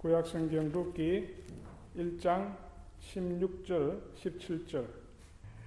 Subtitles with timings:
[0.00, 1.28] 구약성경 룻기
[1.94, 2.56] 1장
[3.00, 4.86] 16절, 17절.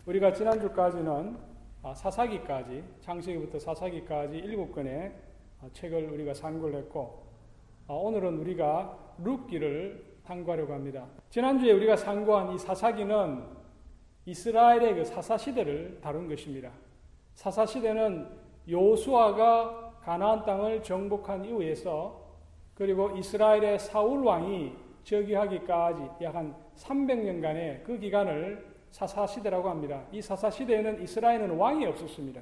[0.07, 1.37] 우리가 지난주까지는
[1.83, 5.13] 아, 사사기까지, 창세기부터 사사기까지 일곱 권의
[5.61, 7.27] 아, 책을 우리가 상고를 했고,
[7.87, 11.05] 아, 오늘은 우리가 룻기를 탐구하려고 합니다.
[11.29, 13.43] 지난주에 우리가 상고한 이 사사기는
[14.25, 16.71] 이스라엘의 그 사사시대를 다룬 것입니다.
[17.35, 18.27] 사사시대는
[18.67, 22.22] 요수아가 가나안 땅을 정복한 이후에서
[22.75, 30.03] 그리고 이스라엘의 사울 왕이 즉위하기까지 약 한 300년간의 그 기간을 사사 시대라고 합니다.
[30.11, 32.41] 이 사사 시대에는 이스라엘은 왕이 없었습니다.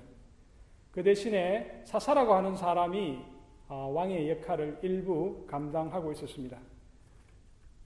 [0.92, 3.20] 그 대신에 사사라고 하는 사람이
[3.68, 6.58] 왕의 역할을 일부 감당하고 있었습니다.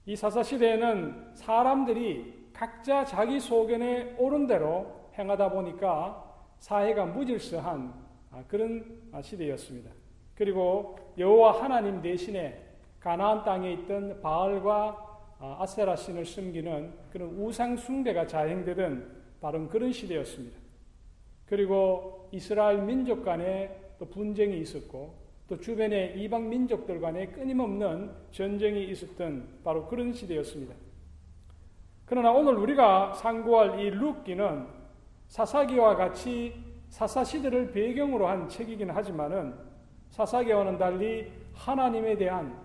[0.06, 6.24] 이 사사 시대에는 사람들이 각자 자기 소견에 옳은 대로 행하다 보니까
[6.58, 7.94] 사회가 무질서한
[8.48, 9.90] 그런 시대였습니다.
[10.36, 12.62] 그리고 여호와 하나님 대신에
[13.00, 15.02] 가나안 땅에 있던 바알과
[15.38, 20.58] 아세라 신을 숨기는 그런 우상 숭배가 자행되던 바로 그런 시대였습니다.
[21.46, 25.14] 그리고 이스라엘 민족 간에 또 분쟁이 있었고
[25.48, 30.74] 또 주변의 이방 민족들 간에 끊임없는 전쟁이 있었던 바로 그런 시대였습니다.
[32.04, 34.66] 그러나 오늘 우리가 상고할 이 룻기는
[35.28, 36.54] 사사기와 같이
[36.88, 39.65] 사사시대를 배경으로 한 책이긴 하지만은
[40.10, 42.56] 사사기와는 달리 하나님에 대한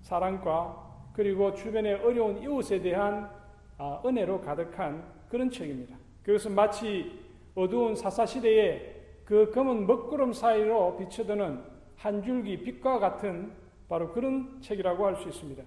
[0.00, 3.30] 사랑과 그리고 주변의 어려운 이웃에 대한
[3.78, 5.96] 아, 은혜로 가득한 그런 책입니다.
[6.22, 7.20] 그것은 마치
[7.54, 11.62] 어두운 사사시대에 그 검은 먹구름 사이로 비춰드는
[11.96, 13.52] 한 줄기 빛과 같은
[13.88, 15.62] 바로 그런 책이라고 할 수 있습니다.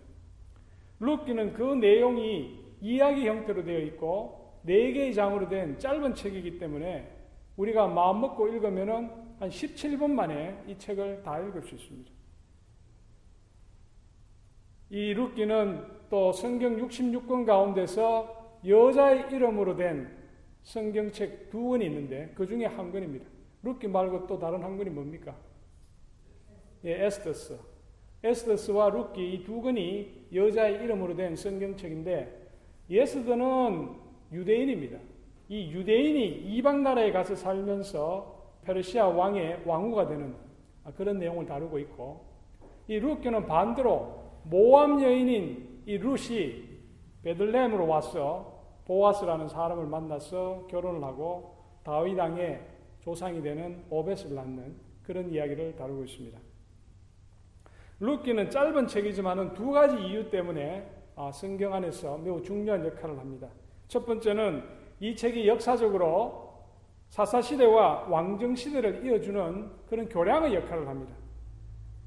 [1.00, 7.12] 룻기는 그 내용이 이야기 형태로 되어 있고 네 개의 장으로 된 짧은 책이기 때문에
[7.58, 12.11] 우리가 마음 먹고 읽으면은 한 17분 만에 이 책을 다 읽을 수 있습니다.
[14.89, 20.16] 이 룻기는 또 성경 66권 가운데서 여자의 이름으로 된
[20.63, 23.25] 성경책 두 권이 있는데 그 중에 한 권입니다.
[23.63, 25.35] 룻기 말고 또 다른 한 권이 뭡니까?
[26.84, 27.59] 예, 에스더스.
[28.23, 32.47] 에스더스와 룻기 이 두 권이 여자의 이름으로 된 성경책인데
[32.90, 33.90] 에스더는
[34.31, 34.97] 유대인입니다.
[35.50, 38.34] 이 유대인이 이방 나라에 가서 살면서
[38.66, 40.36] 페르시아 왕의 왕후가 되는
[40.96, 42.26] 그런 내용을 다루고 있고
[42.88, 46.66] 이 룻기는 반대로 모함 여인인 이 룻이
[47.24, 52.62] 베들레헴으로 와서 보아스라는 사람을 만나서 결혼을 하고 다윗 왕의
[53.02, 56.40] 조상이 되는 오벳을 낳는 그런 이야기를 다루고 있습니다.
[58.00, 63.47] 룻기는 짧은 책이지만은 두 가지 이유 때문에 아, 성경 안에서 매우 중요한 역할을 합니다.
[63.88, 64.64] 첫 번째는
[65.00, 66.44] 이 책이 역사적으로
[67.16, 71.14] 사사시대와 왕정시대를 이어주는 그런 교량의 역할을 합니다.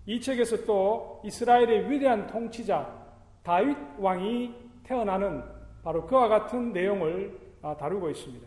[0.05, 2.95] 이 책에서 또 이스라엘의 위대한 통치자
[3.43, 5.43] 다윗 왕이 태어나는
[5.83, 8.47] 바로 그와 같은 내용을 아, 다루고 있습니다.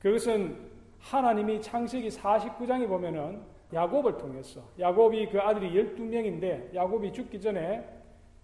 [0.00, 0.56] 그것은
[0.98, 3.42] 하나님이 창세기 49장에 보면은
[3.72, 7.88] 야곱을 통해서 야곱이 그 아들이 12명인데 야곱이 죽기 전에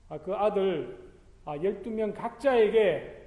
[0.09, 0.97] 아, 그 아들
[1.45, 3.19] 12명 아, 각자에게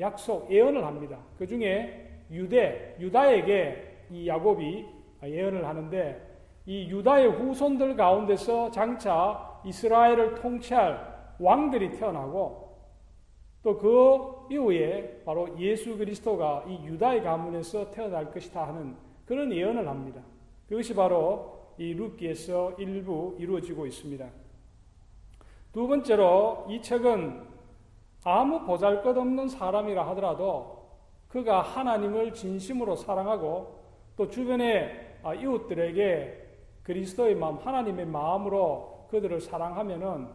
[0.00, 1.20] 약속 예언을 합니다.
[1.38, 4.86] 그 중에 유대 유다에게 이 야곱이
[5.24, 6.28] 예언을 하는데
[6.66, 12.70] 이 유다의 후손들 가운데서 장차 이스라엘을 통치할 왕들이 태어나고
[13.62, 18.96] 또 그 이후에 바로 예수 그리스도가 이 유다의 가문에서 태어날 것이다 하는
[19.26, 20.20] 그런 예언을 합니다.
[20.68, 24.26] 그것이 바로 이 룻기에서 일부 이루어지고 있습니다.
[25.72, 27.42] 두 번째로 이 책은
[28.24, 30.79] 아무 보잘것없는 사람이라 하더라도
[31.30, 33.80] 그가 하나님을 진심으로 사랑하고
[34.16, 36.48] 또 주변의 이웃들에게
[36.82, 40.28] 그리스도의 마음, 하나님의 마음으로 그들을 사랑하면은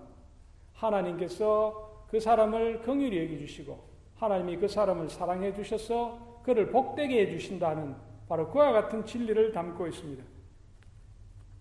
[0.73, 3.77] 하나님께서 그 사람을 긍휼히 여겨 주시고
[4.15, 7.95] 하나님이 그 사람을 사랑해 주셔서 그를 복되게 해 주신다는
[8.29, 10.23] 바로 그와 같은 진리를 담고 있습니다.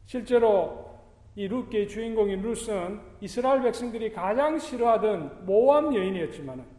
[0.06, 0.94] 실제로
[1.34, 6.74] 이 룻기의 주인공인 룻은 이스라엘 백성들이 가장 싫어하던 모함 여인이었지만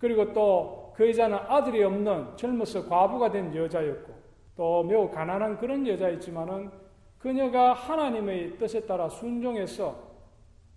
[0.00, 4.12] 그리고 또 그 여자는 아들이 없는 젊어서 과부가 된 여자였고
[4.54, 6.70] 또 매우 가난한 그런 여자였지만은
[7.18, 10.10] 그녀가 하나님의 뜻에 따라 순종해서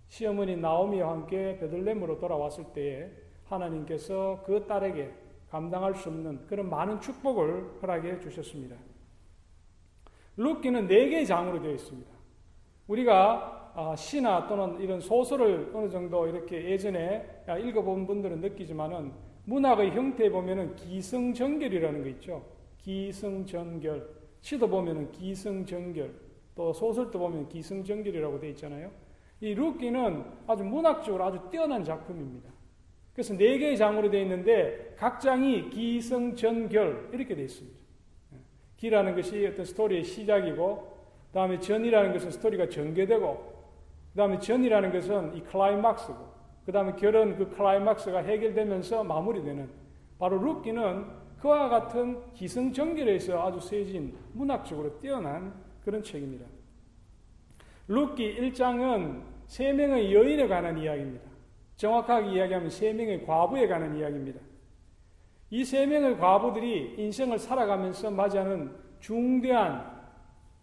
[0.08, 3.10] 시어머니 나오미와 함께 베들렘으로 돌아왔을 때에
[3.44, 5.12] 하나님께서 그 딸에게
[5.50, 8.76] 감당할 수 없는 그런 많은 축복을 허락해 주셨습니다.
[10.38, 12.10] 룻기는 네 개의 장으로 되어 있습니다.
[12.88, 19.12] 우리가 아, 시나 또는 이런 소설을 어느 정도 이렇게 예전에 읽어본 분들은 느끼지만은
[19.46, 22.44] 문학의 형태에 보면은 기승전결이라는 거 있죠.
[22.78, 24.08] 기승전결.
[24.40, 26.14] 시도 보면은 기승전결.
[26.54, 28.92] 또 소설도 보면 기승전결이라고 되어 있잖아요.
[29.40, 32.50] 이 루키는 아주 문학적으로 아주 뛰어난 작품입니다.
[33.12, 37.76] 그래서 네 개의 장으로 되어 있는데 각 장이 기성전결 이렇게 되어 있습니다.
[38.76, 40.94] 기라는 것이 어떤 스토리의 시작이고
[41.32, 43.53] 다음에 전이라는 것은 스토리가 전개되고
[44.14, 46.34] 그 다음에 전이라는 것은 이 클라이막스고
[46.64, 49.68] 그 다음에 결은 그 클라이막스가 해결되면서 마무리되는
[50.20, 51.04] 바로 루키는
[51.40, 55.52] 그와 같은 기성전결에서 아주 세진 문학적으로 뛰어난
[55.84, 56.46] 그런 책입니다.
[57.88, 61.28] 룻기 1장은 세 명의 여인에 관한 이야기입니다.
[61.76, 64.40] 정확하게 이야기하면 세 명의 과부에 관한 이야기입니다.
[65.50, 69.92] 이 세 명의 과부들이 인생을 살아가면서 맞이하는 중대한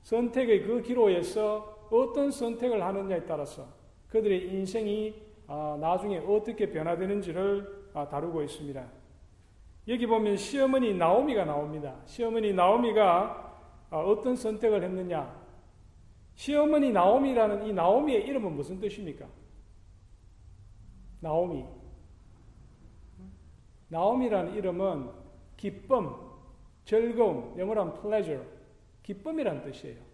[0.03, 3.67] 선택의 그 기로에서 어떤 선택을 하느냐에 따라서
[4.07, 8.87] 그들의 인생이 아, 나중에 어떻게 변화되는지를 아, 다루고 있습니다.
[9.89, 11.99] 여기 보면 시어머니 나오미가 나옵니다.
[12.05, 15.41] 시어머니 나오미가 아, 어떤 선택을 했느냐?
[16.35, 19.27] 시어머니 나오미라는 이 나오미의 이름은 무슨 뜻입니까?
[21.19, 21.65] 나오미.
[23.89, 25.09] 나오미라는 이름은
[25.57, 26.15] 기쁨,
[26.85, 28.43] 즐거움, 영어로 하면 pleasure,
[29.03, 30.10] 기쁨이라는 뜻이에요.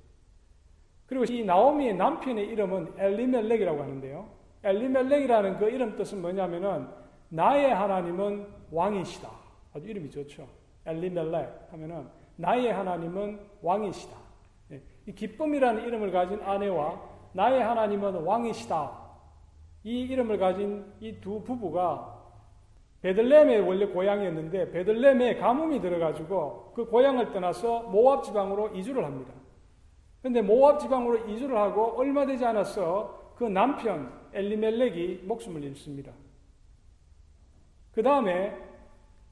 [1.07, 4.27] 그리고 이 나오미의 남편의 이름은 엘리멜렉이라고 하는데요.
[4.63, 6.87] 엘리멜렉이라는 그 이름 뜻은 뭐냐면은
[7.29, 9.29] 나의 하나님은 왕이시다.
[9.73, 10.47] 아주 이름이 좋죠.
[10.85, 14.15] 엘리멜렉 하면은 나의 하나님은 왕이시다.
[14.73, 17.01] 예, 이 기쁨이라는 이름을 가진 아내와
[17.33, 19.07] 나의 하나님은 왕이시다.
[19.83, 22.15] 이 이름을 가진 이 두 부부가
[23.01, 29.33] 베들렘의 원래 고향이었는데 베들렘에 가뭄이 들어가지고 그 고향을 떠나서 모압 지방으로 이주를 합니다.
[30.21, 36.11] 근데 모압 지방으로 이주를 하고 얼마 되지 않아서 그 남편 엘리멜렉이 목숨을 잃습니다.
[37.93, 38.55] 그 다음에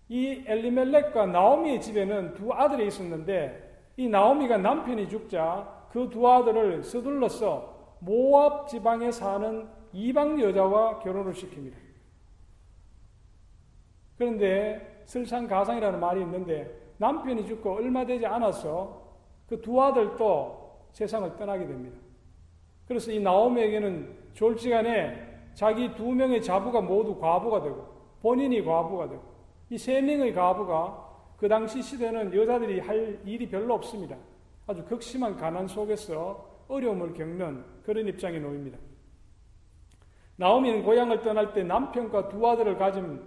[0.10, 7.98] 이 엘리멜렉과 나오미의 집에는 두 아들이 있었는데 이 나오미가 남편이 죽자 그 두 아들을 서둘러서
[8.00, 11.74] 모압 지방에 사는 이방 여자와 결혼을 시킵니다.
[14.18, 19.04] 그런데 설상가상이라는 말이 있는데 남편이 죽고 얼마 되지 않아서
[19.48, 20.65] 그 두 아들도
[20.96, 21.98] 세상을 떠나게 됩니다.
[22.88, 27.86] 그래서 이 나오미에게는 졸지간에 자기 두 명의 자부가 모두 과부가 되고
[28.22, 29.22] 본인이 과부가 되고
[29.70, 31.04] 이 세 명의 과부가
[31.38, 34.16] 그 당시 시대는 여자들이 할 일이 별로 없습니다.
[34.68, 38.78] 아주 극심한 가난 속에서 어려움을 겪는 그런 입장에 놓입니다.
[40.38, 43.22] 나오미는 고향을 떠날 때 남편과 두 아들을 가진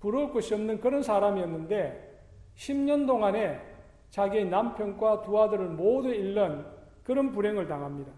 [0.00, 2.22] 부러울 것이 없는 그런 사람이었는데
[2.56, 3.60] 10년 동안에
[4.08, 6.79] 자기의 남편과 두 아들을 모두 잃는
[7.10, 8.12] 그런 불행을 당합니다.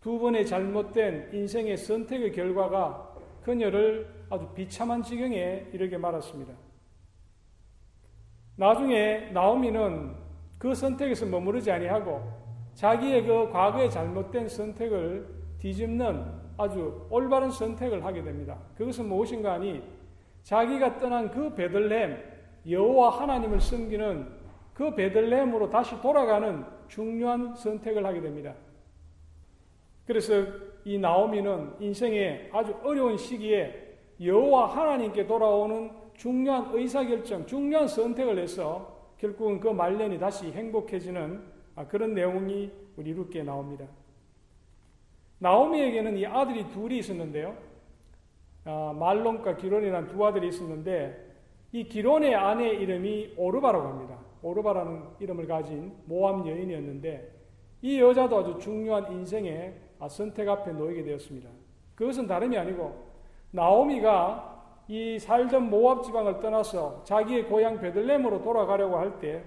[0.00, 3.14] 두 번의 잘못된 인생의 선택의 결과가
[3.44, 6.52] 그녀를 아주 비참한 지경에 이르게 말았습니다.
[8.56, 10.12] 나중에 나오미는
[10.58, 12.20] 그 선택에서 머무르지 아니하고
[12.74, 15.28] 자기의 그 과거의 잘못된 선택을
[15.60, 16.24] 뒤집는
[16.56, 18.58] 아주 올바른 선택을 하게 됩니다.
[18.76, 19.84] 그것은 무엇인가 하니
[20.42, 22.24] 자기가 떠난 그 베들렘
[22.68, 24.36] 여호와 하나님을 섬기는
[24.74, 28.54] 그 베들렘으로 다시 돌아가는 중요한 선택을 하게 됩니다.
[30.06, 30.32] 그래서
[30.84, 39.60] 이 나오미는 인생의 아주 어려운 시기에 여호와 하나님께 돌아오는 중요한 의사결정, 중요한 선택을 해서 결국은
[39.60, 41.42] 그 말년이 다시 행복해지는
[41.88, 43.86] 그런 내용이 우리 룻기에 나옵니다.
[45.38, 47.56] 나오미에게는 이 아들이 둘이 있었는데요.
[48.64, 51.26] 아, 말론과 기론이라는 두 아들이 있었는데
[51.72, 54.18] 이 기론의 아내 이름이 오르바라고 합니다.
[54.42, 57.32] 오르바라는 이름을 가진 모함 여인이었는데
[57.82, 59.74] 이 여자도 아주 중요한 인생의
[60.08, 61.48] 선택 앞에 놓이게 되었습니다.
[61.94, 63.08] 그것은 다름이 아니고
[63.50, 64.56] 나오미가
[64.88, 69.44] 이 살던 모압 지방을 떠나서 자기의 고향 베들렘으로 돌아가려고 할 때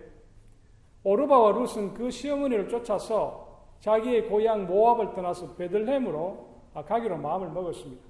[1.03, 6.47] 오르바와 룻은 그 시어머니를 쫓아서 자기의 고향 모압을 떠나서 베들렘으로
[6.85, 8.03] 가기로 마음을 먹었습니다.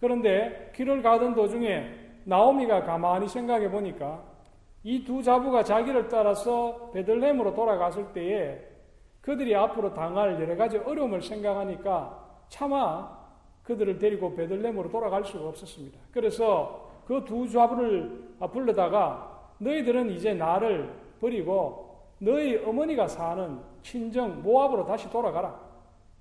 [0.00, 1.90] 그런데 길을 가던 도중에
[2.24, 4.22] 나오미가 가만히 생각해 보니까
[4.86, 8.56] 이 두 자부가 자기를 따라서 베들렘으로 돌아갔을 때에
[9.20, 13.10] 그들이 앞으로 당할 여러 가지 어려움을 생각하니까 차마
[13.64, 15.98] 그들을 데리고 베들렘으로 돌아갈 수가 없었습니다.
[16.12, 25.10] 그래서 그 두 자부를 불러다가 너희들은 이제 나를 버리고 너희 어머니가 사는 친정 모압으로 다시
[25.10, 25.58] 돌아가라.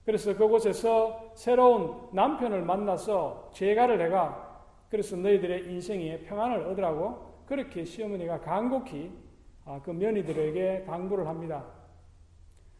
[0.05, 9.11] 그래서 그곳에서 새로운 남편을 만나서 재가를 해가 그래서 너희들의 인생에 평안을 얻으라고 그렇게 시어머니가 간곡히
[9.65, 11.65] 아, 그 며느리들에게 당부를 합니다.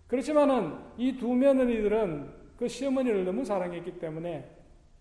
[0.07, 4.50] 그렇지만은 이 두 며느리들은 그 시어머니를 너무 사랑했기 때문에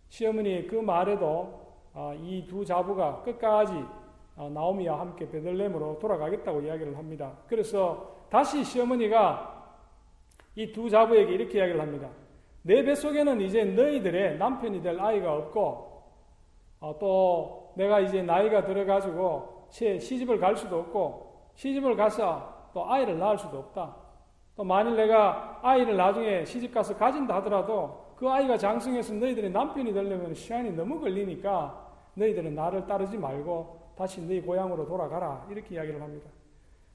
[0.08, 3.72] 시어머니의 그 말에도 아, 이두 자부가 끝까지
[4.36, 7.36] 아, 나오미와 함께 베들렘으로 돌아가겠다고 이야기를 합니다.
[7.46, 9.52] 그래서 다시 시어머니가
[10.56, 12.08] 이 두 자부에게 이렇게 이야기를 합니다.
[12.62, 16.02] 내 뱃속에는 이제 너희들의 남편이 될 아이가 없고
[16.80, 23.36] 어, 또 내가 이제 나이가 들어가지고 시집을 갈 수도 없고 시집을 가서 또 아이를 낳을
[23.36, 23.96] 수도 없다.
[24.56, 30.32] 또 만일 내가 아이를 나중에 시집 가서 가진다 하더라도 그 아이가 장성해서 너희들의 남편이 되려면
[30.32, 35.46] 시간이 너무 걸리니까 너희들은 나를 따르지 말고 다시 너희 고향으로 돌아가라.
[35.50, 36.30] 이렇게 이야기를 합니다.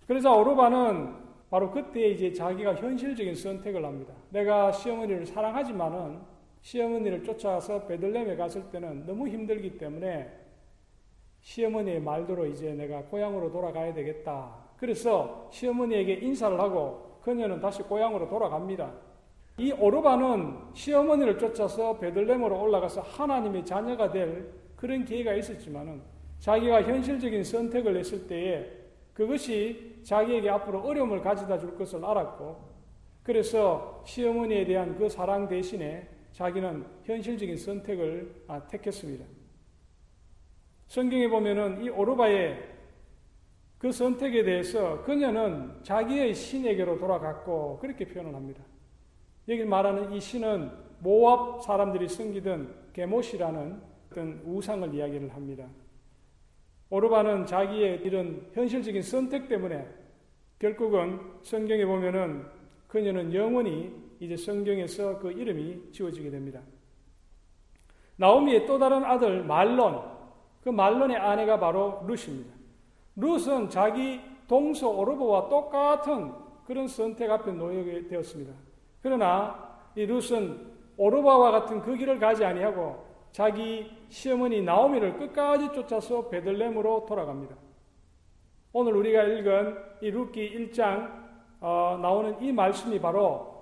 [0.07, 1.15] 그래서 오르바는
[1.49, 4.13] 바로 그때 이제 자기가 현실적인 선택을 합니다.
[4.29, 6.19] 내가 시어머니를 사랑하지만은
[6.61, 10.29] 시어머니를 쫓아서 베들렘에 갔을 때는 너무 힘들기 때문에
[11.41, 14.53] 시어머니의 말대로 이제 내가 고향으로 돌아가야 되겠다.
[14.77, 18.91] 그래서 시어머니에게 인사를 하고 그녀는 다시 고향으로 돌아갑니다.
[19.57, 26.01] 이 오르바는 시어머니를 쫓아서 베들렘으로 올라가서 하나님의 자녀가 될 그런 기회가 있었지만은
[26.39, 28.71] 자기가 현실적인 선택을 했을 때에
[29.13, 32.69] 그것이 자기에게 앞으로 어려움을 가져다 줄 것을 알았고
[33.23, 39.25] 그래서 시어머니에 대한 그 사랑 대신에 자기는 현실적인 선택을 아, 택했습니다.
[40.89, 42.67] 성경에 보면은 이 오르바의
[43.77, 48.63] 그 선택에 대해서 그녀는 자기의 신에게로 돌아갔고 그렇게 표현을 합니다.
[49.47, 53.81] 여기 말하는 이 신은 모압 사람들이 섬기던 게못이라는
[54.11, 55.67] 어떤 우상을 이야기를 합니다.
[56.89, 59.87] 오르바는 자기의 이런 현실적인 선택 때문에
[60.57, 62.45] 결국은 성경에 보면은
[62.87, 66.61] 그녀는 영원히 이제 성경에서 그 이름이 지워지게 됩니다.
[68.15, 70.18] 나오미의 또 다른 아들 말론,
[70.63, 72.53] 그 말론의 아내가 바로 룻입니다.
[73.15, 76.33] 룻은 자기 동서 오르바와 똑같은
[76.65, 78.53] 그런 선택 앞에 놓여 되었습니다.
[79.01, 87.05] 그러나 이 룻은 오르바와 같은 그 길을 가지 아니하고 자기 시어머니 나오미를 끝까지 쫓아서 베들렘으로
[87.07, 87.55] 돌아갑니다.
[88.73, 91.29] 오늘 우리가 읽은 이 룻기 1장
[91.61, 93.59] 어, 나오는 이 말씀이 바로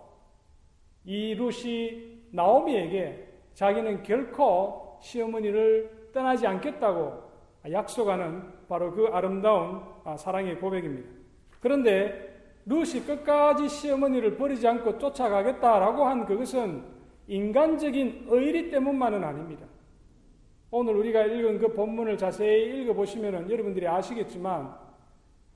[1.06, 7.14] 이 룻이 나오미에게 자기는 결코 시어머니를 떠나지 않겠다고
[7.72, 11.08] 약속하는 바로 그 아름다운 아, 사랑의 고백입니다.
[11.60, 16.84] 그런데 룻이 끝까지 시어머니를 버리지 않고 쫓아가겠다라고 한 그것은
[17.28, 19.68] 인간적인 의리 때문만은 아닙니다.
[20.72, 24.76] 오늘 우리가 읽은 그 본문을 자세히 읽어보시면 여러분들이 아시겠지만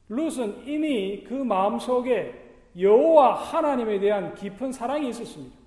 [0.09, 2.39] 룻은 이미 그 마음속에
[2.77, 5.57] 여호와 하나님에 대한 깊은 사랑이 있었습니다.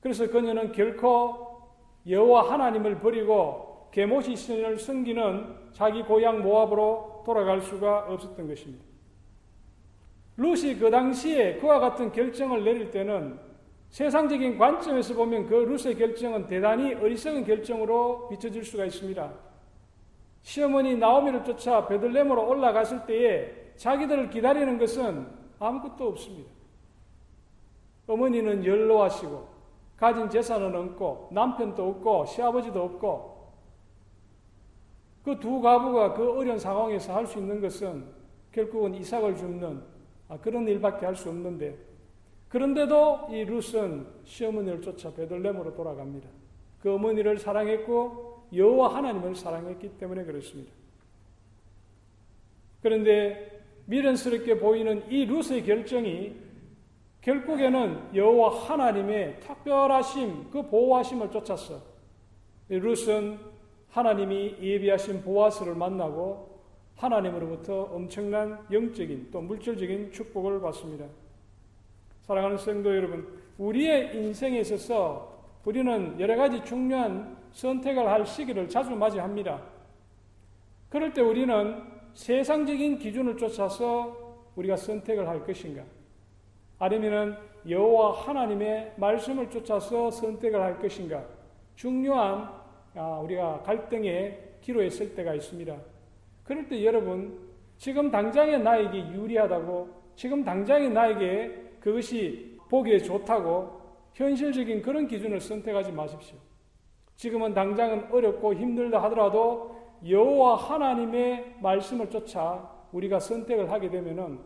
[0.00, 1.45] 그래서 그녀는 결코
[2.08, 8.84] 여호와 하나님을 버리고 게모시 신을 섬기는 자기 고향 모압으로 돌아갈 수가 없었던 것입니다.
[10.36, 13.38] 룻이 그 당시에 그와 같은 결정을 내릴 때는
[13.90, 19.32] 세상적인 관점에서 보면 그 룻의 결정은 대단히 어리석은 결정으로 비춰질 수가 있습니다.
[20.42, 25.26] 시어머니 나오미를 쫓아 베들렘으로 올라갔을 때에 자기들을 기다리는 것은
[25.58, 26.50] 아무것도 없습니다.
[28.06, 29.55] 어머니는 연로하시고
[29.96, 33.36] 가진 재산은 없고 남편도 없고 시아버지도 없고
[35.24, 38.04] 그 두 가부가 그 어려운 상황에서 할 수 있는 것은
[38.52, 39.82] 결국은 이삭을 줍는
[40.28, 41.76] 아, 그런 일밖에 할 수 없는데
[42.48, 46.28] 그런데도 이 룻은 시어머니를 쫓아 베들렘으로 돌아갑니다.
[46.80, 50.70] 그 어머니를 사랑했고 여호와 하나님을 사랑했기 때문에 그렇습니다.
[52.82, 56.36] 그런데 미련스럽게 보이는 이 룻의 결정이
[57.26, 61.82] 결국에는 여호와 하나님의 특별하심, 그 보호하심을 쫓았어.
[62.68, 63.38] 룻은
[63.90, 66.60] 하나님이 예비하신 보아스를 만나고
[66.94, 71.06] 하나님으로부터 엄청난 영적인 또 물질적인 축복을 받습니다.
[72.22, 73.26] 사랑하는 성도 여러분,
[73.58, 79.60] 우리의 인생에 있어서 우리는 여러 가지 중요한 선택을 할 시기를 자주 맞이합니다.
[80.88, 81.82] 그럴 때 우리는
[82.14, 84.16] 세상적인 기준을 쫓아서
[84.54, 85.82] 우리가 선택을 할 것인가?
[86.78, 87.36] 아니면은
[87.68, 91.24] 여호와 하나님의 말씀을 쫓아서 선택을 할 것인가?
[91.74, 92.50] 중요한
[92.94, 95.76] 아, 우리가 갈등의 기로에 설 때가 있습니다.
[96.44, 97.38] 그럴 때 여러분
[97.76, 103.80] 지금 당장의 나에게 유리하다고 지금 당장의 나에게 그것이 보기에 좋다고
[104.14, 106.38] 현실적인 그런 기준을 선택하지 마십시오.
[107.16, 114.38] 지금은 당장은 어렵고 힘들다 하더라도 여호와 하나님의 말씀을 쫓아 우리가 선택을 하게 되면은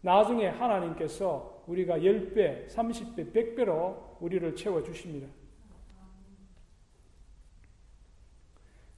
[0.00, 5.26] 나중에 하나님께서 우리가 10배, 30배, 100배로 우리를 채워 주십니다.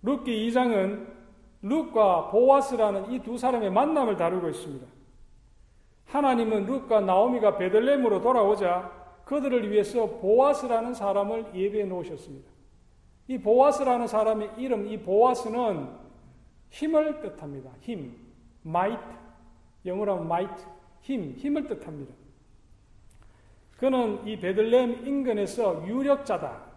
[0.02, 1.06] 룻기 2장은
[1.62, 4.86] 룻과 보아스라는 이 두 사람의 만남을 다루고 있습니다.
[6.06, 12.50] 하나님은 룻과 나오미가 베들렘으로 돌아오자 그들을 위해서 보아스라는 사람을 예배해 놓으셨습니다.
[13.26, 15.88] 이 보아스라는 사람의 이름, 이 보아스는
[16.70, 17.70] 힘을 뜻합니다.
[17.80, 18.16] 힘,
[18.64, 19.02] might,
[19.84, 20.64] 영어로 하면 might,
[21.02, 22.14] 힘, 힘을 뜻합니다.
[23.78, 26.68] 그는 이 베들레헴 인근에서 유력자다.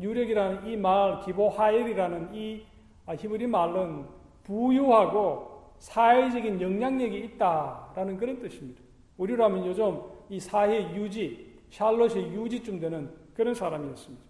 [0.00, 2.64] 유력이라는 이 말, 기보하엘이라는 이
[3.06, 4.04] 아, 히브리 말은
[4.44, 8.82] 부유하고 사회적인 영향력이 있다라는 그런 뜻입니다.
[9.18, 14.24] 우리로 하면 요즘 이 사회 유지, 샬롯의 유지쯤 되는 그런 사람이었습니다.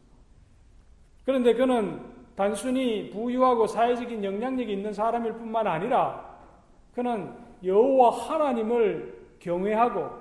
[1.24, 2.00] 그런데 그는
[2.36, 6.38] 단순히 부유하고 사회적인 영향력이 있는 사람일 뿐만 아니라
[6.94, 7.32] 그는
[7.64, 10.19] 여호와 하나님을 경외하고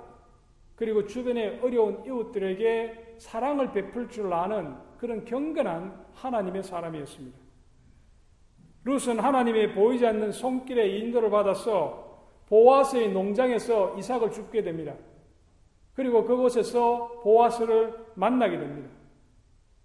[0.80, 7.38] 그리고 주변의 어려운 이웃들에게 사랑을 베풀 줄 아는 그런 경건한 하나님의 사람이었습니다.
[8.86, 14.94] 룻은 하나님의 보이지 않는 손길의 인도를 받아서 보아스의 농장에서 이삭을 죽게 됩니다.
[15.96, 18.90] 그리고 그곳에서 보아스를 만나게 됩니다.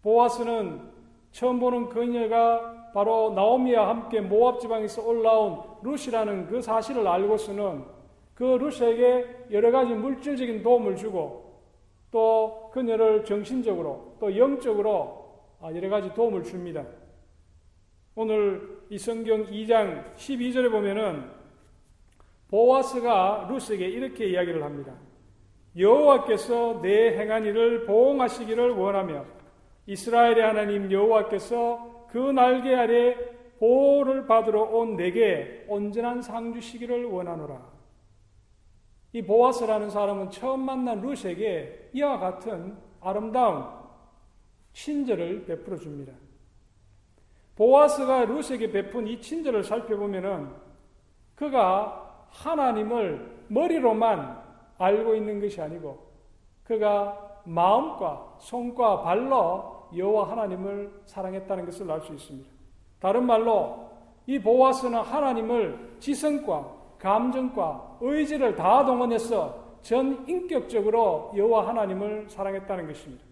[0.00, 0.92] 보아스는
[1.32, 7.93] 처음 보는 그녀가 바로 나오미와 함께 모압 지방에서 올라온 룻이라는 그 사실을 알고서는
[8.34, 11.62] 그 룻에게 여러 가지 물질적인 도움을 주고
[12.10, 15.24] 또 그녀를 정신적으로 또 영적으로
[15.62, 16.84] 여러 가지 도움을 줍니다.
[18.16, 21.28] 오늘 이 성경 2장 12절에 보면은
[22.48, 24.94] 보아스가 루스에게 이렇게 이야기를 합니다.
[25.76, 29.24] 여호와께서 내 행한 일을 보응하시기를 원하며
[29.86, 33.16] 이스라엘의 하나님 여호와께서 그 날개 아래
[33.58, 37.73] 보호를 받으러 온 내게 온전한 상 주시기를 원하노라.
[39.14, 43.64] 이 보아스라는 사람은 처음 만난 루스에게 이와 같은 아름다운
[44.72, 46.12] 친절을 베풀어 줍니다.
[47.54, 50.48] 보아스가 루스에게 베푼 이 친절을 살펴보면은
[51.36, 54.42] 그가 하나님을 머리로만
[54.78, 55.96] 알고 있는 것이 아니고
[56.64, 62.50] 그가 마음과 손과 발로 여호와 하나님을 사랑했다는 것을 알 수 있습니다.
[62.98, 63.90] 다른 말로
[64.26, 73.22] 이 보아스는 하나님을 지성과 감정과 의지를 다 동원해서 전 인격적으로 여호와 하나님을 사랑했다는 것입니다.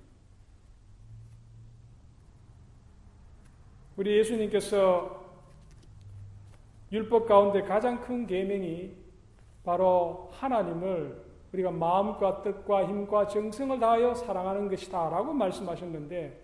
[3.97, 5.23] 우리 예수님께서
[6.93, 8.91] 율법 가운데 가장 큰 계명이
[9.65, 16.43] 바로 하나님을 우리가 마음과 뜻과 힘과 정성을 다하여 사랑하는 것이다라고 말씀하셨는데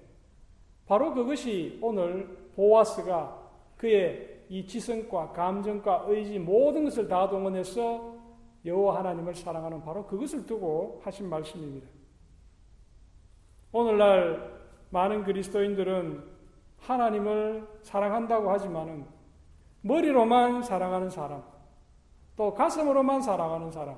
[0.86, 3.38] 바로 그것이 오늘 보아스가
[3.76, 8.14] 그의 이 지성과 감정과 의지 모든 것을 다 동원해서
[8.64, 11.88] 여호와 하나님을 사랑하는 바로 그것을 두고 하신 말씀입니다.
[13.72, 14.58] 오늘날
[14.90, 16.24] 많은 그리스도인들은
[16.78, 19.04] 하나님을 사랑한다고 하지만은
[19.82, 21.42] 머리로만 사랑하는 사람,
[22.36, 23.96] 또 가슴으로만 사랑하는 사람,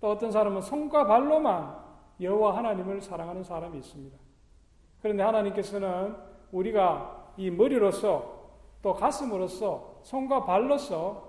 [0.00, 1.76] 또 어떤 사람은 손과 발로만
[2.20, 4.16] 여호와 하나님을 사랑하는 사람이 있습니다.
[5.02, 6.16] 그런데 하나님께서는
[6.50, 8.37] 우리가 이 머리로서
[8.82, 11.28] 또 가슴으로서 손과 발로서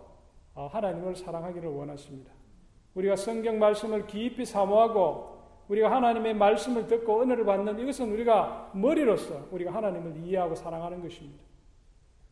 [0.55, 2.31] 어, 하나님을 사랑하기를 원하십니다.
[2.95, 9.73] 우리가 성경 말씀을 깊이 사모하고 우리가 하나님의 말씀을 듣고 은혜를 받는 이것은 우리가 머리로서 우리가
[9.73, 11.43] 하나님을 이해하고 사랑하는 것입니다.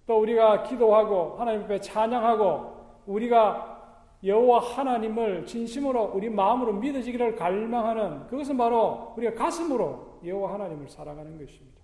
[0.07, 3.77] 또 우리가 기도하고 하나님 앞에 찬양하고 우리가
[4.23, 11.76] 여호와 하나님을 진심으로 우리 마음으로 믿어지기를 갈망하는 그것은 바로 우리가 가슴으로 여호와 하나님을 사랑하는 것입니다.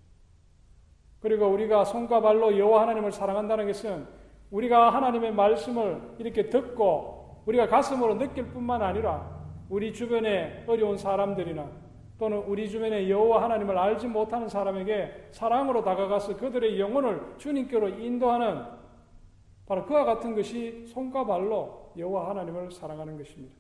[1.24, 4.06] 그리고 우리가 손과 발로 여호와 하나님을 사랑한다는 것은
[4.52, 9.32] 우리가 하나님의 말씀을 이렇게 듣고 우리가 가슴으로 느낄 뿐만 아니라
[9.70, 11.66] 우리 주변에 어려운 사람들이나
[12.20, 18.66] 또는 우리 주변에 여호와 하나님을 알지 못하는 사람에게 사랑으로 다가가서 그들의 영혼을 주님께로 인도하는
[19.66, 23.56] 바로 그와 같은 것이 손과 발로 여호와 하나님을 사랑하는 것입니다.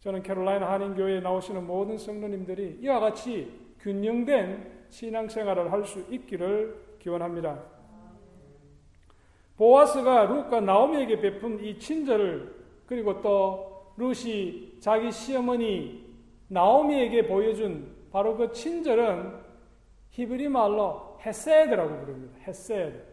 [0.00, 7.62] 저는 캐롤라이나 한인교회에 나오시는 모든 성도님들이 이와 같이 균형된 신앙생활을 할 수 있기를 기원합니다.
[9.56, 16.06] 보아스가 룩과 나오미에게 베푼 이 친절을 그리고 또 룻이 자기 시어머니
[16.48, 19.32] 나오미에게 보여준 바로 그 친절은
[20.10, 22.38] 히브리 말로 헤세드라고 부릅니다.
[22.46, 23.04] 헤세드.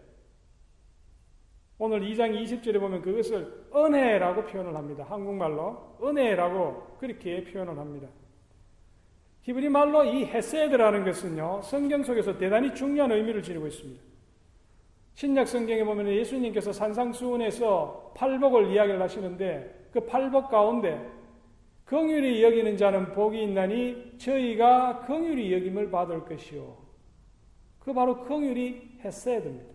[1.78, 5.06] 오늘 2장 20절에 보면 그것을 은혜라고 표현을 합니다.
[5.10, 8.08] 한국말로 은혜라고 그렇게 표현을 합니다.
[9.46, 14.02] 히브리 말로 이 헤세드라는 것은요, 성경 속에서 대단히 중요한 의미를 지니고 있습니다.
[15.14, 21.00] 신약 성경에 보면 예수님께서 산상수훈에서 팔복을 이야기를 하시는데 그 팔복 가운데
[21.86, 26.76] 긍휼히 여기는 자는 복이 있나니 저희가 긍휼히 여김을 받을 것이요.
[27.80, 29.74] 그 바로 긍휼이 됩니다.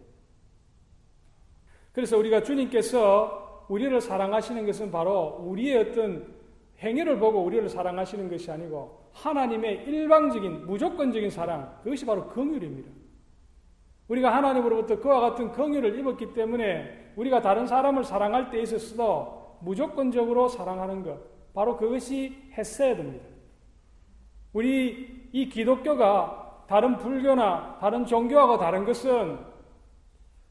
[1.92, 6.34] 그래서 우리가 주님께서 우리를 사랑하시는 것은 바로 우리의 어떤
[6.80, 12.90] 행위를 보고 우리를 사랑하시는 것이 아니고 하나님의 일방적인 무조건적인 사랑 그것이 바로 긍휼입니다.
[14.08, 21.02] 우리가 하나님으로부터 그와 같은 긍휼을 입었기 때문에 우리가 다른 사람을 사랑할 때 있어서도 무조건적으로 사랑하는
[21.02, 21.18] 것,
[21.52, 22.36] 바로 그것이
[22.76, 23.24] 됩니다.
[24.52, 29.38] 우리 이 기독교가 다른 불교나 다른 종교하고 다른 것은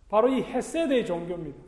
[0.09, 1.59] 바로 이 헤세드의 종교입니다.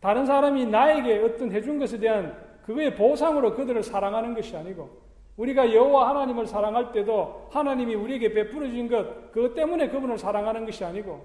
[0.00, 5.03] 다른 사람이 나에게 어떤 해준 것에 대한 그거의 보상으로 그들을 사랑하는 것이 아니고
[5.36, 10.84] 우리가 여호와 하나님을 사랑할 때도 하나님이 우리에게 베풀어 주신 것 그것 때문에 그분을 사랑하는 것이
[10.84, 11.24] 아니고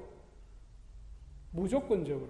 [1.51, 2.29] 무조건적으로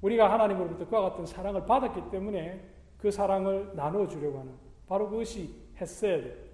[0.00, 2.64] 우리가 하나님으로부터 그와 같은 사랑을 받았기 때문에
[2.96, 4.54] 그 사랑을 나누어 주려고 하는
[4.88, 6.50] 바로 그것이 헤세드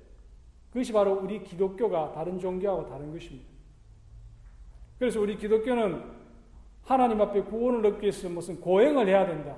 [0.70, 3.48] 그것이 바로 우리 기독교가 다른 종교하고 다른 것입니다.
[4.98, 6.02] 그래서 우리 기독교는
[6.82, 9.56] 하나님 앞에 구원을 얻기 위해서 무슨 고행을 해야 된다.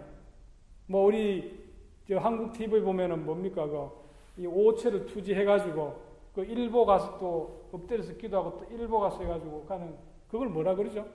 [0.87, 1.67] 뭐 우리
[2.11, 4.08] 한국 TV 보면은 뭡니까 그
[4.38, 9.94] 이 오체를 투지해가지고 그 일보 가서 또 엎드려서 기도하고 또 일보 가서 해가지고 가는
[10.29, 11.07] 그걸 뭐라 그러죠?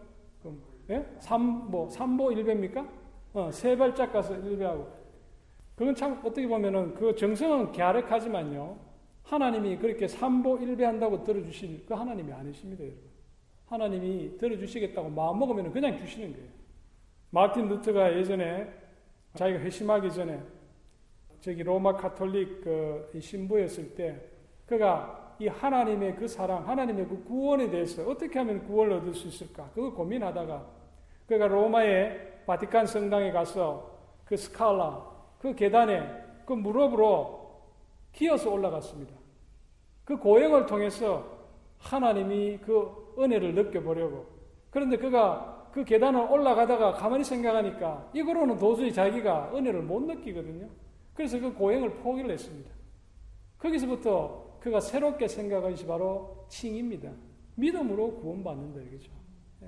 [0.41, 1.05] 그럼 예?
[1.19, 2.87] 삼보 삼보 일배입니까?
[3.33, 4.87] 어, 세 발짝 가서 일배하고
[5.75, 8.77] 그건 참 어떻게 보면은 그 정성은 갸륵하지만요
[9.23, 13.01] 하나님이 그렇게 삼보 일배한다고 들어주실 그 하나님이 아니십니다, 여러분.
[13.67, 16.47] 하나님이 들어주시겠다고 마음 먹으면 그냥 주시는 거예요.
[17.31, 18.71] 마틴 루트가 예전에
[19.33, 20.39] 자기가 회심하기 전에
[21.43, 24.17] 저기 로마 카톨릭 그 신부였을 때
[24.65, 29.69] 그가 이 하나님의 그 사랑, 하나님의 그 구원에 대해서 어떻게 하면 구원을 얻을 수 있을까?
[29.75, 30.65] 그걸 고민하다가
[31.27, 33.91] 그가 로마의 바티칸 성당에 가서
[34.23, 35.05] 그 스칼라,
[35.39, 36.01] 그 계단에
[36.45, 37.61] 그 무릎으로
[38.13, 39.13] 기어서 올라갔습니다.
[40.05, 41.25] 그 고행을 통해서
[41.77, 44.27] 하나님이 그 은혜를 느껴보려고.
[44.69, 50.82] 그런데 그가 그 계단을 올라가다가 가만히 생각하니까 이거로는 도저히 자기가 은혜를 못 느끼거든요.
[51.13, 52.69] 그래서 그 고행을 포기를 했습니다.
[53.57, 57.11] 거기서부터 그가 새롭게 생각한 것이 바로 칭입니다.
[57.55, 59.11] 믿음으로 구원받는다 이거죠.
[59.63, 59.67] 예.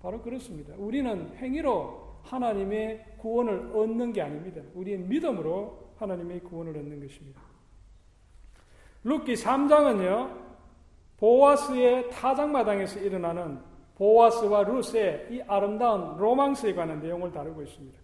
[0.00, 0.74] 바로 그렇습니다.
[0.76, 4.60] 우리는 행위로 하나님의 구원을 얻는 게 아닙니다.
[4.74, 7.40] 우리는 믿음으로 하나님의 구원을 얻는 것입니다.
[9.04, 10.38] 룻기 3장은요,
[11.18, 13.60] 보아스의 타작마당에서 일어나는
[13.96, 17.98] 보아스와 룻의 이 아름다운 로망스에 관한 내용을 다루고 있습니다.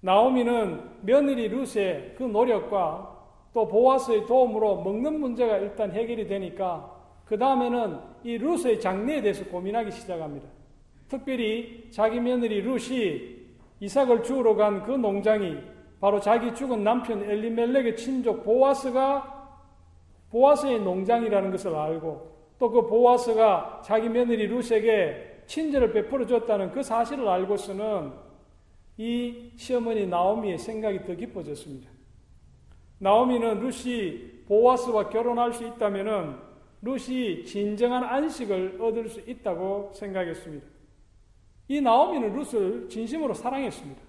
[0.00, 3.16] 나오미는 며느리 룻의 그 노력과
[3.52, 9.90] 또 보아스의 도움으로 먹는 문제가 일단 해결이 되니까 그 다음에는 이 룻의 장래에 대해서 고민하기
[9.90, 10.46] 시작합니다.
[11.08, 13.38] 특별히 자기 며느리 룻이
[13.80, 15.56] 이삭을 주우러 간 그 농장이
[16.00, 19.48] 바로 자기 죽은 남편 엘리멜렉의 친족 보아스가
[20.30, 27.26] 보아스의 농장이라는 것을 알고 또 그 보아스가 자기 며느리 룻에게 친절을 베풀어 줬다는 그 사실을
[27.28, 28.12] 알고서는
[28.98, 31.88] 이 시어머니 나오미의 생각이 더 깊어졌습니다.
[32.98, 36.36] 나오미는 룻이 보아스와 결혼할 수 있다면은
[36.82, 40.66] 룻이 진정한 안식을 얻을 수 있다고 생각했습니다.
[41.68, 44.02] 이 나오미는 룻을 진심으로 사랑했습니다.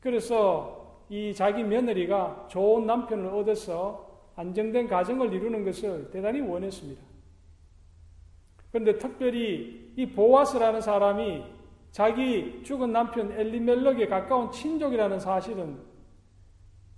[0.00, 7.00] 그래서 이 자기 며느리가 좋은 남편을 얻어서 안정된 가정을 이루는 것을 대단히 원했습니다.
[8.70, 11.55] 그런데 특별히 이 보아스라는 사람이
[11.96, 15.78] 자기 죽은 남편 엘리멜럭에 가까운 친족이라는 사실은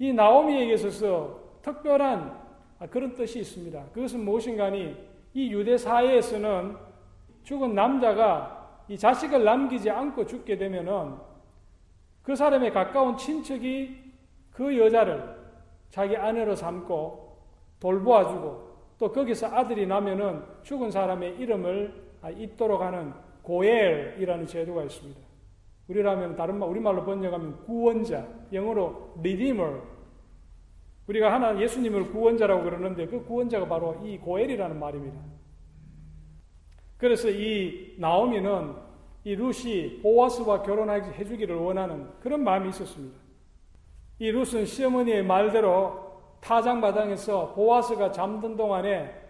[0.00, 2.37] 이 나오미에게 있어서 특별한
[2.90, 3.90] 그런 뜻이 있습니다.
[3.92, 4.96] 그것은 무엇인가니
[5.34, 6.76] 이 유대 사회에서는
[7.44, 11.14] 죽은 남자가 이 자식을 남기지 않고 죽게 되면은
[12.24, 13.96] 그 사람의 가까운 친척이
[14.50, 15.38] 그 여자를
[15.90, 17.38] 자기 아내로 삼고
[17.78, 22.02] 돌보아주고 또 거기서 아들이 나면은 죽은 사람의 이름을
[22.37, 25.18] 잇도록 하는 고엘이라는 제도가 있습니다.
[25.88, 29.80] 우리라면 다른 말 우리말로 번역하면 구원자, 영어로 redeemer.
[31.06, 35.18] 우리가 하나 예수님을 구원자라고 그러는데 그 구원자가 바로 이 고엘이라는 말입니다.
[36.98, 38.74] 그래서 이 나오미는
[39.24, 43.18] 이 룻이 보아스와 결혼해 주기를 원하는 그런 마음이 있었습니다.
[44.18, 49.27] 이 룻은 시어머니의 말대로 타작마당에서 보아스가 잠든 동안에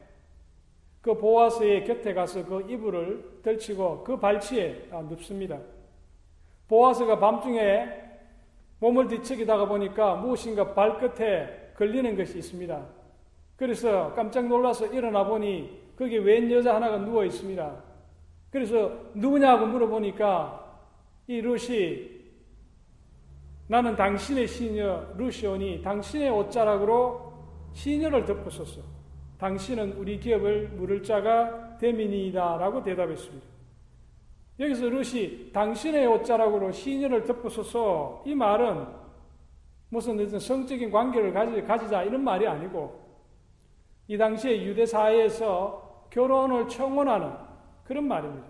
[1.01, 5.59] 그 보아스의 곁에 가서 그 이불을 덜치고 그 발치에 눕습니다.
[6.69, 8.09] 보아스가 밤중에
[8.81, 12.87] 몸을 뒤척이다가 보니까 무엇인가 발끝에 걸리는 것이 있습니다.
[13.57, 17.85] 그래서 깜짝 놀라서 일어나 보니 거기 웬 여자 하나가 누워 있습니다.
[18.51, 20.65] 그래서 누구냐고 물어보니까
[21.27, 22.19] 이 룻이
[23.67, 27.33] 나는 당신의 시녀 루시온이 당신의 옷자락으로
[27.75, 28.98] 시녀를 덮었었어.
[29.39, 33.47] 당신은 우리 기업을 물을 자가 대민이다라고 대답했습니다.
[34.61, 38.87] 여기서 루시 당신의 옷자락으로 시녀를 덮었어서 이 말은
[39.91, 43.01] 무슨 어떤 성적인 관계를 가지, 가지자 이런 말이 아니고
[44.09, 47.33] 이 당시에 유대 사회에서 결혼을 청원하는
[47.85, 48.49] 그런 말입니다.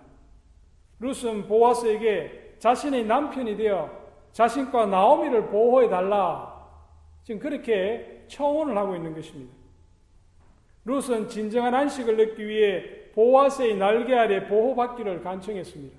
[1.00, 3.90] 루스는 보아스에게 자신의 남편이 되어
[4.32, 6.56] 자신과 나오미를 보호해 달라.
[7.24, 9.57] 지금 그렇게 청원을 하고 있는 것입니다.
[10.88, 15.98] 룻은 진정한 안식을 얻기 위해 보아스의 날개 아래 보호받기를 간청했습니다.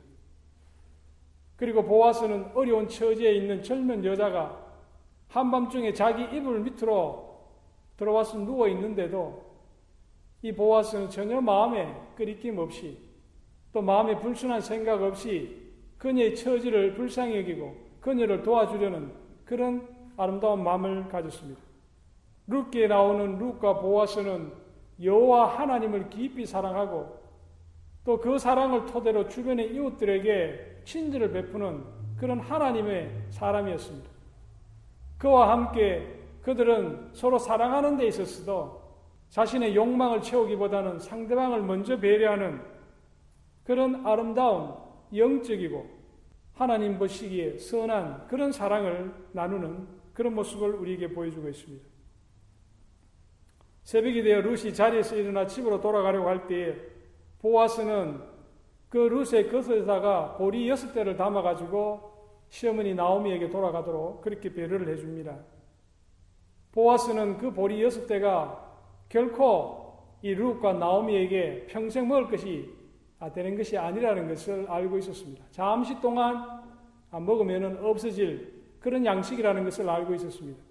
[1.58, 4.66] 그리고 보아스는 어려운 처지에 있는 젊은 여자가
[5.28, 7.38] 한밤중에 자기 이불 밑으로
[7.98, 9.44] 들어와서 누워 있는데도
[10.42, 12.98] 이 보아스는 전혀 마음에 끓이낌 없이
[13.72, 19.12] 또 마음에 불순한 생각 없이 그녀의 처지를 불쌍히 여기고 그녀를 도와주려는
[19.46, 21.62] 그런 아름다운 마음을 가졌습니다.
[22.48, 24.69] 룻기에 나오는 룻과 보아스는
[25.02, 27.20] 여호와 하나님을 깊이 사랑하고
[28.06, 31.84] 또 그 사랑을 토대로 주변의 이웃들에게 친절을 베푸는
[32.18, 34.10] 그런 하나님의 사람이었습니다.
[35.18, 38.82] 그와 함께 그들은 서로 사랑하는 데 있어서도
[39.30, 42.62] 자신의 욕망을 채우기보다는 상대방을 먼저 배려하는
[43.64, 44.74] 그런 아름다운
[45.16, 45.86] 영적이고
[46.54, 51.89] 하나님 보시기에 선한 그런 사랑을 나누는 그런 모습을 우리에게 보여주고 있습니다.
[53.90, 56.76] 새벽이 되어 룻이 자리에서 일어나 집으로 돌아가려고 할 때에
[57.40, 58.22] 보아스는
[58.88, 62.00] 그 룻의 겉에다가 보리 여섯 대를 담아가지고
[62.50, 65.40] 시어머니 나오미에게 돌아가도록 그렇게 배려를 해줍니다.
[66.72, 68.64] 보아스는 그 보리 여섯 대가
[69.10, 72.70] 결코 이 룻과 나오미에게 평생 먹을 것이
[73.34, 75.44] 되는 것이 아니라는 것을 알고 있었습니다.
[75.50, 76.62] 잠시 동안
[77.10, 80.62] 먹으면 없어질 그런 양식이라는 것을 알고 있었습니다.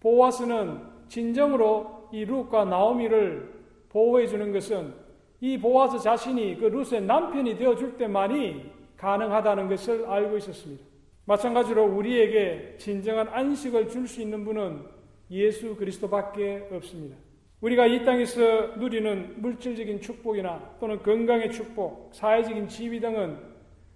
[0.00, 3.52] 보아스는 진정으로 이 룻과 나오미를
[3.88, 4.92] 보호해 주는 것은
[5.40, 10.84] 이 보아스 자신이 그 룻의 남편이 되어 줄 때만이 가능하다는 것을 알고 있었습니다.
[11.24, 14.84] 마찬가지로 우리에게 진정한 안식을 줄 수 있는 분은
[15.30, 17.16] 예수 그리스도밖에 없습니다.
[17.60, 23.38] 우리가 이 땅에서 누리는 물질적인 축복이나 또는 건강의 축복, 사회적인 지위 등은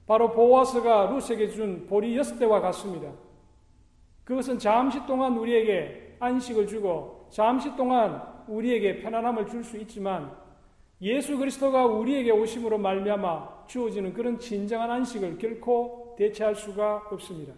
[0.07, 3.11] 바로 보아스가 루스에게 준 보리 여섯 대와 같습니다.
[4.25, 10.31] 그것은 잠시 동안 우리에게 안식을 주고 잠시 동안 우리에게 편안함을 줄 수 있지만
[11.01, 17.53] 예수 그리스도가 우리에게 오심으로 말미암아 주어지는 그런 진정한 안식을 결코 대체할 수가 없습니다.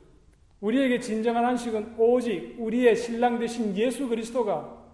[0.60, 4.84] 우리에게 진정한 안식은 오직 우리의 신랑 되신 예수 그리스도가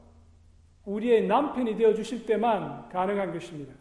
[0.85, 3.72] 우리의 남편이 되어 주실 때만 가능한 것입니다.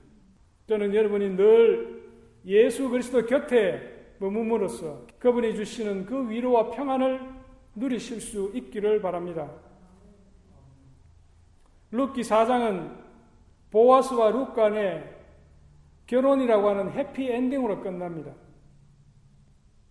[0.68, 2.02] 저는 여러분이 늘
[2.46, 7.20] 예수 그리스도 곁에 머물므로써 그분이 주시는 그 위로와 평안을
[7.76, 9.52] 누리실 수 있기를 바랍니다.
[11.92, 12.90] 룻기 4장은
[13.70, 15.22] 보아스와 룻 간의
[16.08, 18.32] 결혼이라고 하는 해피 엔딩으로 끝납니다.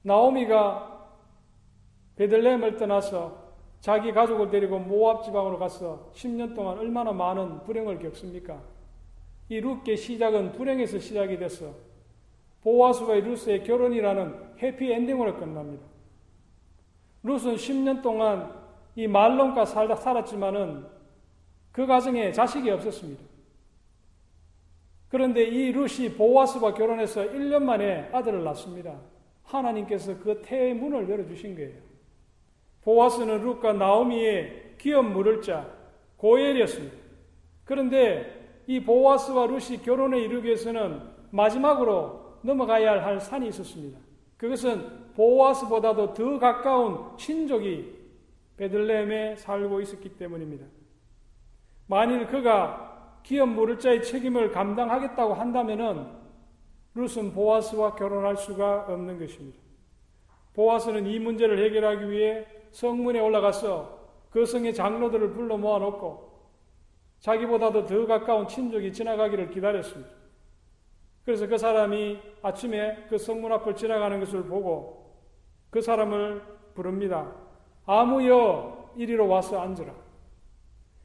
[0.03, 1.09] 나오미가
[2.17, 8.61] 베들레헴을 떠나서 자기 가족을 데리고 모압 지방으로 가서 10년 동안 얼마나 많은 불행을 겪습니까?
[9.49, 11.73] 이 룻의 시작은 불행에서 시작이 돼서
[12.63, 15.83] 보아스와 루스의 결혼이라는 해피 엔딩으로 끝납니다.
[17.23, 18.53] 룻은 10년 동안
[18.97, 21.00] 이 말론과 살다 살았지만은
[21.73, 23.23] 그 가정에 자식이 없었습니다.
[25.09, 29.01] 그런데 이 룻이 보아스와 결혼해서 1년 만에 아들을 낳습니다.
[29.43, 31.79] 하나님께서 그 태의 문을 열어주신 거예요.
[32.83, 35.69] 보아스는 룻과 나오미의 기업 물을 자
[36.17, 36.97] 고엘이었습니다.
[37.65, 43.99] 그런데 이 보아스와 룻이 결혼에 이르기 위해서는 마지막으로 넘어가야 할 산이 있었습니다.
[44.37, 47.99] 그것은 보아스보다도 더 가까운 친족이
[48.57, 50.67] 베들레헴에 살고 있었기 때문입니다.
[51.91, 56.07] 만일 그가 기업 물을 자의 책임을 감당하겠다고 한다면은
[56.95, 59.59] 룻은 보아스와 결혼할 수가 없는 것입니다.
[60.55, 63.99] 보아스는 이 문제를 해결하기 위해 성문에 올라가서
[64.31, 66.31] 그 성의 장로들을 불러 모아놓고
[67.19, 70.13] 자기보다도 더 가까운 친족이 지나가기를 기다렸습니다.
[71.25, 75.17] 그래서 그 사람이 아침에 그 성문 앞을 지나가는 것을 보고
[75.71, 76.41] 그 사람을
[76.73, 77.35] 부릅니다.
[77.85, 80.10] 아무여 이리로 와서 앉으라.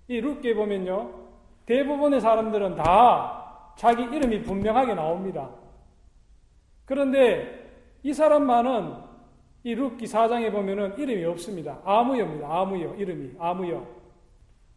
[0.08, 1.12] 이 룻게 보면요.
[1.66, 5.50] 대부분의 사람들은 다 자기 이름이 분명하게 나옵니다.
[6.86, 7.66] 그런데
[8.04, 8.94] 이 사람만은
[9.64, 11.82] 이 룻기 4장에 보면은 이름이 없습니다.
[11.84, 12.48] 아무여입니다.
[12.48, 13.86] 아무여 이름이 아무여.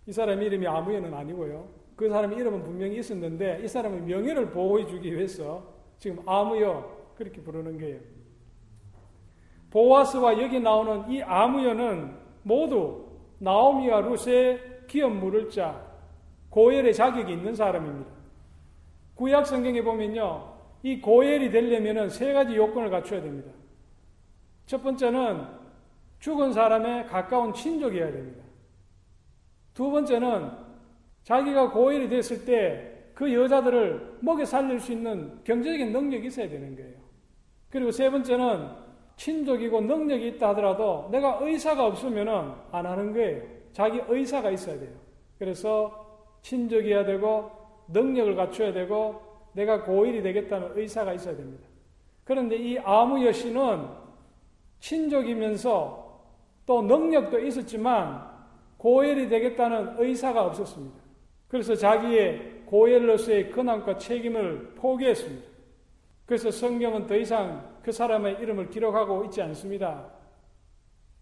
[0.07, 1.69] 이 사람 이름이 아무여는 아니고요.
[1.95, 5.63] 그 사람 이름은 분명히 있었는데 이 사람의 명예를 보호해 주기 위해서
[5.99, 7.99] 지금 아무여 그렇게 부르는 거예요.
[9.71, 13.05] 보아스와 여기 나오는 이 아무여는 모두
[13.41, 15.81] 나오미와 룻의 기업 물을 자
[16.51, 18.11] 고엘의 자격이 있는 사람입니다.
[19.15, 20.55] 구약 성경에 보면요.
[20.83, 23.53] 이 고엘이 되려면 세 가지 요건을 갖춰야 됩니다.
[24.67, 25.47] 첫 번째는
[26.19, 28.43] 죽은 사람의 가까운 친족이어야 됩니다.
[29.75, 30.51] 두 번째는
[31.23, 36.95] 자기가 고일이 됐을 때 그 여자들을 먹여 살릴 수 있는 경제적인 능력이 있어야 되는 거예요.
[37.69, 38.69] 그리고 세 번째는
[39.17, 43.43] 친족이고 능력이 있다 하더라도 내가 의사가 없으면 안 하는 거예요.
[43.73, 44.93] 자기 의사가 있어야 돼요.
[45.39, 46.07] 그래서
[46.43, 47.51] 친족이어야 되고
[47.89, 51.67] 능력을 갖춰야 되고 내가 고일이 되겠다는 의사가 있어야 됩니다.
[52.25, 53.87] 그런데 이 아무 여신은
[54.81, 56.09] 친족이면서
[56.67, 58.29] 또 능력도 있었지만
[58.77, 60.97] 고엘이 되겠다는 의사가 없었습니다.
[61.49, 65.49] 그래서 자기의 고엘로서의 근황과 책임을 포기했습니다.
[66.27, 70.18] 그래서 성경은 더 이상 그 사람의 이름을 기록하고 있지 않습니다.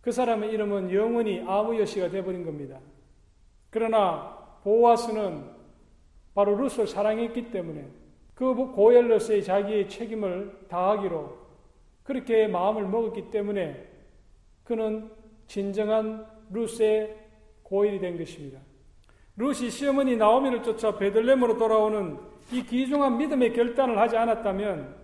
[0.07, 2.79] 그 사람의 이름은 영원히 아무 여시가 되어버린 겁니다.
[3.71, 5.51] 그러나 보아스는
[6.33, 7.89] 바로 루스를 사랑했기 때문에
[8.33, 11.37] 그 고엘로서의 자기의 책임을 다하기로
[12.05, 13.85] 그렇게 마음을 먹었기 때문에
[14.63, 15.11] 그는
[15.49, 17.13] 진정한 루스의
[17.65, 18.61] 고일이 된 것입니다.
[19.35, 22.17] 루시 시어머니 나오미를 쫓아 베들렘으로 돌아오는
[22.53, 24.95] 이 귀중한 믿음의 결단을 하지 않았다면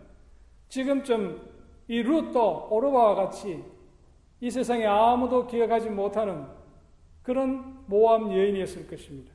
[0.69, 1.41] 지금쯤
[1.89, 3.72] 이 룻도 오르바와 같이
[4.43, 6.45] 이 세상에 아무도 기억하지 못하는
[7.23, 9.33] 그런 모함 여인이었을 것입니다.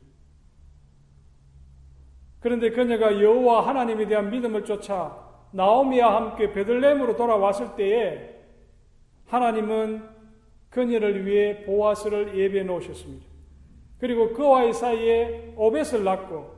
[2.41, 5.17] 그런데 그녀가 여호와 하나님에 대한 믿음을 쫓아
[5.51, 8.35] 나오미와 함께 베들레헴으로 돌아왔을 때에
[9.27, 10.09] 하나님은
[10.69, 13.25] 그녀를 위해 보아스를 예배해 놓으셨습니다.
[13.99, 16.53] 그리고 그와의 사이에 오벳을 낳고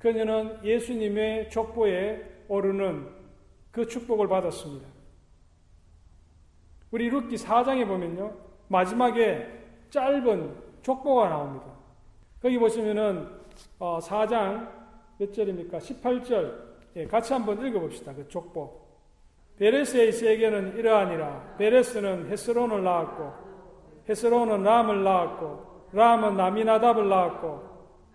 [0.00, 3.08] 그녀는 예수님의 족보에 오르는
[3.70, 4.97] 그 축복을 받았습니다.
[6.90, 8.32] 우리 룻기 4장에 보면요.
[8.68, 9.46] 마지막에
[9.90, 11.66] 짧은 족보가 나옵니다.
[12.40, 13.28] 거기 보시면은
[13.78, 14.78] 4장 어,
[15.18, 15.78] 몇 절입니까?
[15.78, 16.68] 18절.
[16.96, 18.14] 예, 같이 한번 읽어봅시다.
[18.14, 18.88] 그 족보.
[19.58, 21.56] 베레스의 세계는 이러하니라.
[21.58, 23.32] 베레스는 헤스론을 낳았고,
[24.08, 27.60] 헤스론은 람을 낳았고, 람은 나미나답을 낳았고,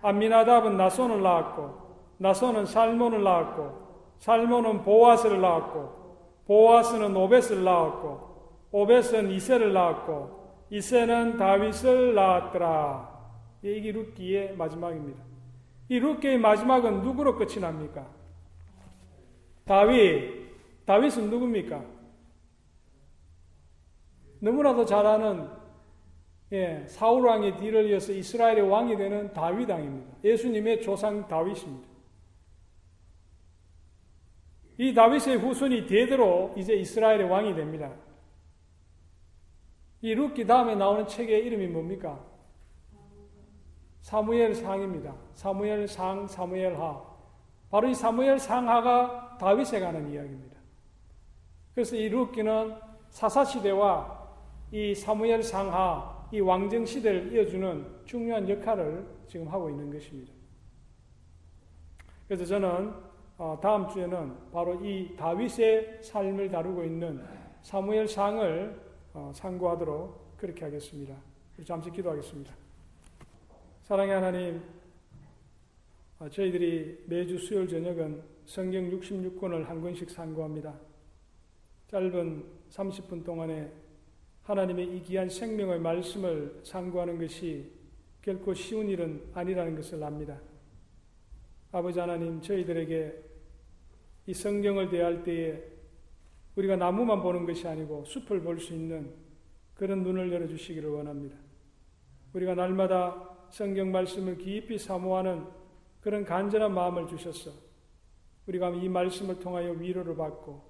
[0.01, 1.83] 암미나답은 나손을 낳았고,
[2.17, 3.83] 나손은 살몬을 낳았고,
[4.19, 6.03] 살몬은 보아스를 낳았고,
[6.47, 8.32] 보아스는 오벳을 낳았고,
[8.73, 13.13] 오벳은 이세를 낳았고, 이세는 다윗을 낳았더라.
[13.61, 15.23] 이게 룻기의 마지막입니다.
[15.89, 18.05] 이 룻기의 마지막은 누구로 끝이 납니까?
[19.65, 20.43] 다윗.
[20.85, 21.85] 다윗은 누굽니까?
[24.39, 25.47] 너무나도 잘 아는
[26.51, 30.17] 예, 사울 왕의 뒤를 이어서 이스라엘의 왕이 되는 다윗 왕입니다.
[30.23, 31.87] 예수님의 조상 다윗입니다.
[34.77, 37.91] 이 다윗의 후손이 대대로 이제 이스라엘의 왕이 됩니다.
[40.03, 42.19] 이 룻기 다음에 나오는 책의 이름이 뭡니까?
[44.01, 45.15] 사무엘 상입니다.
[45.33, 47.01] 사무엘 상, 사무엘 하.
[47.69, 50.57] 바로 이 사무엘 상하가 다윗에 가는 이야기입니다.
[51.73, 52.75] 그래서 이 룻기는
[53.11, 54.27] 사사 시대와
[54.73, 60.33] 이 사무엘 상하, 이 왕정 시대를 이어주는 중요한 역할을 지금 하고 있는 것입니다.
[62.27, 62.93] 그래서 저는
[63.37, 67.23] 어, 다음 주에는 바로 이 다윗의 삶을 다루고 있는
[67.61, 68.82] 사무엘 상을 어,
[69.33, 71.15] 상고하도록 그렇게 하겠습니다.
[71.65, 72.53] 잠시 기도하겠습니다.
[73.83, 74.61] 사랑의 하나님,
[76.19, 80.73] 어, 저희들이 매주 수요일 저녁은 성경 66권을 한 권씩 상고합니다.
[81.89, 83.71] 짧은 30분 동안에
[84.43, 87.71] 하나님의 이 귀한 생명의 말씀을 상고하는 것이
[88.21, 90.39] 결코 쉬운 일은 아니라는 것을 압니다.
[91.71, 93.23] 아버지 하나님, 저희들에게
[94.27, 95.72] 이 성경을 대할 때에
[96.55, 99.13] 우리가 나무만 보는 것이 아니고 숲을 볼 수 있는
[99.73, 101.35] 그런 눈을 열어주시기를 원합니다.
[102.33, 105.45] 우리가 날마다 성경 말씀을 깊이 사모하는
[106.01, 107.51] 그런 간절한 마음을 주셨어.
[108.47, 110.61] 우리가 이 말씀을 통하여 위로를 받고,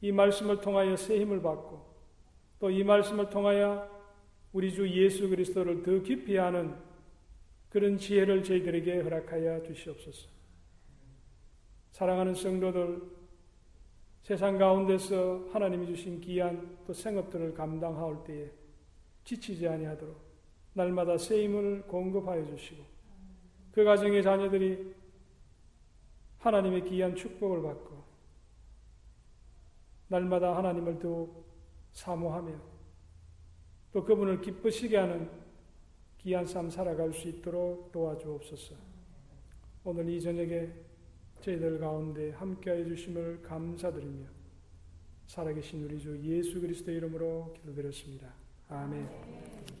[0.00, 1.84] 이 말씀을 통하여 새 힘을 받고,
[2.60, 3.88] 또 이 말씀을 통하여
[4.52, 6.74] 우리 주 예수 그리스도를 더 깊이 아는
[7.68, 10.28] 그런 지혜를 저희들에게 허락하여 주시옵소서.
[11.90, 13.02] 사랑하는 성도들,
[14.26, 18.50] 세상 가운데서 하나님이 주신 귀한 또 생업들을 감당하올 때에
[19.22, 20.20] 지치지 아니하도록
[20.72, 22.82] 날마다 새 힘을 공급하여 주시고
[23.70, 24.92] 그 가정의 자녀들이
[26.38, 28.02] 하나님의 귀한 축복을 받고
[30.08, 31.46] 날마다 하나님을 더욱
[31.92, 32.52] 사모하며
[33.92, 35.30] 또 그분을 기쁘시게 하는
[36.18, 38.74] 귀한 삶 살아갈 수 있도록 도와주옵소서.
[39.84, 40.85] 오늘 이 저녁에
[41.46, 44.26] 저희들 가운데 함께하여 주심을 감사드리며
[45.26, 48.34] 살아계신 우리 주 예수 그리스도 이름으로 기도드렸습니다.
[48.68, 49.75] 아멘.